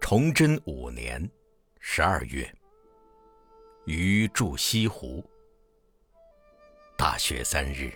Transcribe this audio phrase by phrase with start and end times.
[0.00, 1.26] 崇祯五年
[1.80, 2.54] 十二月，
[3.86, 5.24] 余住西湖。
[6.98, 7.90] 大学三日，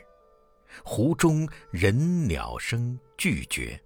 [0.83, 3.79] 湖中人鸟声俱绝。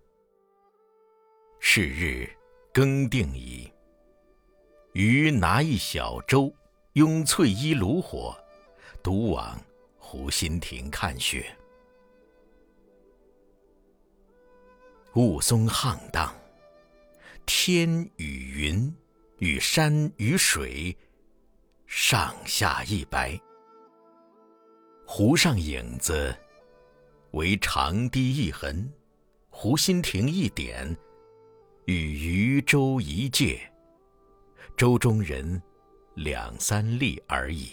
[1.58, 2.30] 是日
[2.72, 3.68] 更定矣，
[4.92, 6.54] 余拿一小舟，
[6.92, 8.38] 拥翠衣炉火，
[9.02, 9.60] 独往
[9.98, 11.52] 湖心亭看雪。
[15.14, 16.32] 雾凇沆荡，
[17.44, 18.94] 天与云
[19.38, 20.96] 与山与水
[21.84, 23.36] 上下一白。
[25.04, 26.32] 湖上影子
[27.32, 28.88] 为长堤一痕，
[29.48, 30.96] 湖心亭一点，
[31.86, 33.60] 与渔舟一芥，
[34.76, 35.60] 舟中人
[36.14, 37.72] 两三粒而已。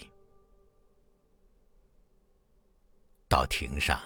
[3.28, 4.00] 到亭上，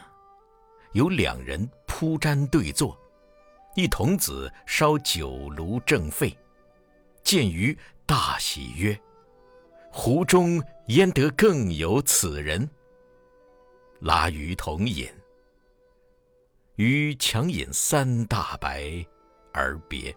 [0.92, 3.01] 有两人铺毡对坐。
[3.74, 6.36] 一童子烧酒炉正沸，
[7.22, 8.98] 见余大喜曰
[9.90, 12.68] ：“湖中焉得更有此人？”
[14.00, 15.08] 拉余同饮。
[16.76, 19.04] 余强饮三大白，
[19.52, 20.14] 而别。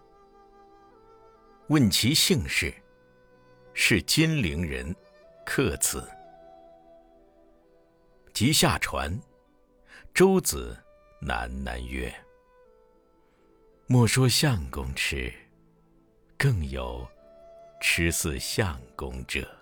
[1.68, 2.72] 问其姓氏，
[3.72, 4.94] 是金陵人，
[5.46, 6.06] 客此。
[8.34, 9.18] 即下船，
[10.12, 10.76] 舟子
[11.22, 12.14] 喃喃曰。
[13.88, 15.32] 莫说相公痴，
[16.36, 17.06] 更有
[17.80, 19.55] 痴似相公者。